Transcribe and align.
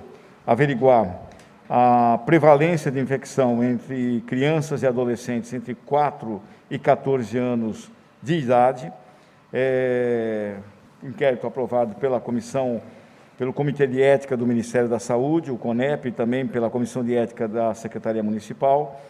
averiguar 0.45 1.21
a 1.69 2.19
prevalência 2.25 2.91
de 2.91 2.99
infecção 2.99 3.63
entre 3.63 4.21
crianças 4.27 4.83
e 4.83 4.87
adolescentes 4.87 5.53
entre 5.53 5.75
4 5.75 6.41
e 6.69 6.77
14 6.77 7.37
anos 7.37 7.91
de 8.21 8.35
idade. 8.35 8.91
É, 9.51 10.55
inquérito 11.01 11.45
aprovado 11.45 11.95
pela 11.95 12.19
comissão, 12.19 12.81
pelo 13.37 13.53
Comitê 13.53 13.85
de 13.87 14.01
Ética 14.01 14.35
do 14.35 14.45
Ministério 14.47 14.89
da 14.89 14.99
Saúde, 14.99 15.51
o 15.51 15.57
CONEP, 15.57 16.09
e 16.09 16.11
também 16.11 16.47
pela 16.47 16.69
Comissão 16.69 17.03
de 17.03 17.15
Ética 17.15 17.47
da 17.47 17.73
Secretaria 17.73 18.23
Municipal. 18.23 19.01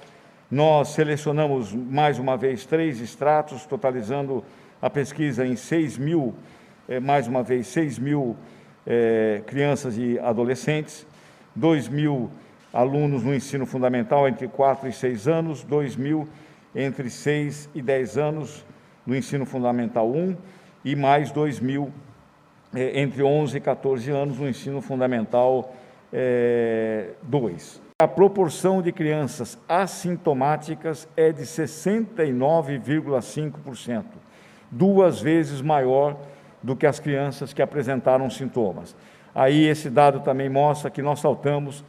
Nós 0.50 0.90
selecionamos 0.90 1.74
mais 1.74 2.20
uma 2.20 2.38
vez 2.38 2.66
três 2.66 3.02
extratos, 3.02 3.66
totalizando 3.66 4.44
a 4.82 4.90
pesquisa 4.90 5.46
em 5.46 5.56
6 5.56 5.98
mil 5.98 6.34
é, 6.88 7.00
mais 7.00 7.28
uma 7.28 7.42
vez, 7.42 7.68
6 7.68 7.98
mil 8.00 8.36
é, 8.86 9.42
crianças 9.46 9.98
e 9.98 10.20
adolescentes, 10.20 11.06
2 11.56 11.88
mil 11.88 12.30
alunos 12.74 13.24
no 13.24 13.34
ensino 13.34 13.66
fundamental 13.66 14.28
entre 14.28 14.46
4 14.48 14.90
e 14.90 14.94
6 14.94 15.28
anos, 15.28 15.64
2 15.64 15.96
mil 15.96 16.28
entre 16.76 17.10
6 17.10 17.70
e 17.76 17.82
10 17.82 18.18
anos 18.18 18.66
no 19.06 19.16
ensino 19.16 19.46
fundamental 19.46 20.10
1 20.10 20.36
e 20.84 20.96
mais 20.96 21.32
2 21.32 21.60
mil 21.60 21.92
é, 22.74 23.00
entre 23.00 23.22
11 23.22 23.58
e 23.58 23.62
14 23.62 24.10
anos 24.10 24.40
no 24.40 24.50
ensino 24.50 24.82
fundamental 24.82 25.76
é, 26.12 27.10
2. 27.24 27.84
A 28.02 28.08
proporção 28.08 28.82
de 28.82 28.92
crianças 28.92 29.56
assintomáticas 29.70 31.08
é 31.16 31.32
de 31.32 31.44
69,5%, 31.44 34.04
duas 34.72 35.22
vezes 35.22 35.62
maior 35.62 36.18
do 36.64 36.76
que 36.76 36.88
as 36.88 37.00
crianças 37.00 37.54
que 37.54 37.62
apresentaram 37.62 38.28
sintomas. 38.30 38.96
Aí 39.36 39.68
esse 39.68 39.90
dado 39.90 40.22
também 40.22 40.48
mostra 40.50 40.90
que 40.90 41.02
nós 41.02 41.20
saltamos 41.20 41.84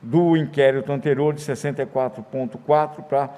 do 0.00 0.34
inquérito 0.36 0.90
anterior 0.92 1.34
de 1.34 1.40
64,4 1.40 3.02
para, 3.02 3.28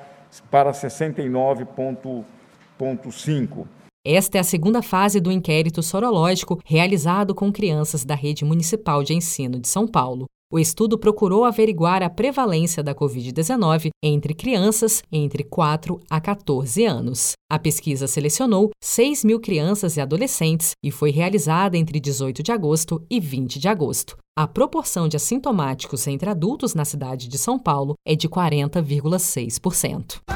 para 0.51 0.73
69,5. 0.73 3.67
Esta 4.05 4.37
é 4.39 4.41
a 4.41 4.45
segunda 4.45 4.83
fase 4.83 5.21
do 5.21 5.33
inquérito 5.33 5.83
sorológico 5.83 6.61
realizado 6.65 7.35
com 7.35 7.53
crianças 7.53 8.05
da 8.05 8.15
rede 8.15 8.45
municipal 8.45 9.03
de 9.03 9.15
ensino 9.15 9.59
de 9.59 9.67
São 9.67 9.89
Paulo. 9.89 10.27
O 10.53 10.61
estudo 10.61 10.97
procurou 10.97 11.45
averiguar 11.45 12.05
a 12.05 12.09
prevalência 12.09 12.81
da 12.81 12.95
Covid-19 12.95 13.89
entre 14.01 14.33
crianças 14.33 15.03
entre 15.11 15.43
4 15.43 15.99
a 16.09 16.21
14 16.21 16.85
anos. 16.85 17.33
A 17.51 17.59
pesquisa 17.59 18.07
selecionou 18.07 18.71
6 18.81 19.25
mil 19.25 19.41
crianças 19.41 19.97
e 19.97 20.01
adolescentes 20.01 20.71
e 20.85 20.93
foi 20.93 21.11
realizada 21.11 21.77
entre 21.77 21.99
18 21.99 22.45
de 22.45 22.53
agosto 22.53 23.05
e 23.11 23.19
20 23.19 23.59
de 23.59 23.67
agosto. 23.67 24.17
A 24.39 24.47
proporção 24.47 25.09
de 25.09 25.17
assintomáticos 25.17 26.07
entre 26.07 26.31
adultos 26.31 26.77
na 26.77 26.85
cidade 26.85 27.27
de 27.27 27.39
São 27.39 27.59
Paulo 27.59 27.95
é 28.07 28.15
de 28.15 28.29
40,6%. 28.29 30.36